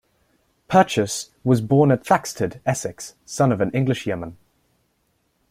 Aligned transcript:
Purchas 0.67 1.29
was 1.43 1.61
born 1.61 1.91
at 1.91 2.03
Thaxted, 2.03 2.59
Essex, 2.65 3.13
son 3.23 3.51
of 3.51 3.61
an 3.61 3.69
English 3.69 4.07
yeoman. 4.07 4.35